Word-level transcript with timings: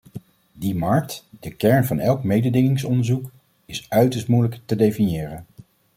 Die 0.53 0.73
markt, 0.75 1.27
de 1.39 1.51
kern 1.55 1.85
van 1.85 1.99
elk 1.99 2.23
mededingingsonderzoek, 2.23 3.31
is 3.65 3.85
uiterst 3.89 4.27
moeilijk 4.27 4.59
te 4.65 4.75
definiëren. 4.75 5.45